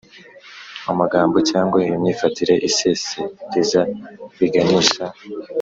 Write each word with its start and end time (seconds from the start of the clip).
Amagambo 0.91 1.37
cyangwa 1.49 1.77
imyifatire 1.93 2.55
isesereza 2.69 3.81
biganisha 4.37 5.05